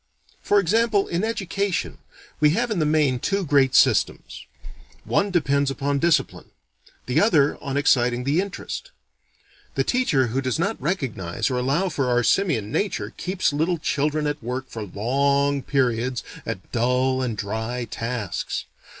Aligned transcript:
For 0.41 0.59
example, 0.59 1.07
in 1.07 1.23
education, 1.23 1.99
we 2.39 2.49
have 2.57 2.71
in 2.71 2.79
the 2.79 2.87
main 2.87 3.19
two 3.19 3.45
great 3.45 3.75
systems. 3.75 4.47
One 5.05 5.29
depends 5.29 5.69
upon 5.69 5.99
discipline. 5.99 6.49
The 7.05 7.21
other 7.21 7.55
on 7.61 7.77
exciting 7.77 8.23
the 8.23 8.41
interest. 8.41 8.89
The 9.75 9.83
teacher 9.83 10.25
who 10.33 10.41
does 10.41 10.57
not 10.57 10.81
recognize 10.81 11.51
or 11.51 11.57
allow 11.59 11.87
for 11.89 12.09
our 12.09 12.23
simian 12.23 12.71
nature, 12.71 13.13
keeps 13.15 13.53
little 13.53 13.77
children 13.77 14.25
at 14.25 14.41
work 14.41 14.69
for 14.69 14.81
long 14.81 15.61
periods 15.61 16.23
at 16.47 16.71
dull 16.71 17.21
and 17.21 17.37
dry 17.37 17.85
tasks. 17.85 18.65